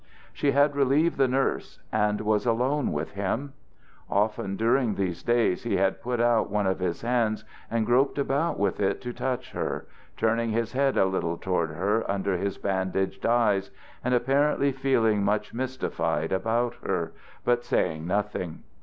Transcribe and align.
She 0.33 0.49
had 0.53 0.75
relieved 0.75 1.19
the 1.19 1.27
nurse, 1.27 1.79
and 1.91 2.21
was 2.21 2.47
alone 2.47 2.91
with 2.91 3.11
him. 3.11 3.53
Often 4.09 4.55
during 4.55 4.95
these 4.95 5.21
days 5.21 5.61
he 5.61 5.75
had 5.77 6.01
put 6.01 6.19
out 6.19 6.49
one 6.49 6.65
of 6.65 6.79
his 6.79 7.03
hands 7.03 7.45
and 7.69 7.85
groped 7.85 8.17
about 8.17 8.57
with 8.57 8.79
it 8.79 8.99
to 9.01 9.13
touch 9.13 9.51
her, 9.51 9.85
turning 10.17 10.49
his 10.49 10.73
head 10.73 10.97
a 10.97 11.05
little 11.05 11.37
toward 11.37 11.69
her 11.69 12.03
under 12.09 12.35
his 12.35 12.57
bandaged 12.57 13.27
eyes, 13.27 13.69
and 14.03 14.15
apparently 14.15 14.71
feeling 14.71 15.23
much 15.23 15.53
mystified 15.53 16.31
about 16.31 16.73
her, 16.83 17.11
but 17.45 17.63
saying 17.63 18.07
nothing. 18.07 18.63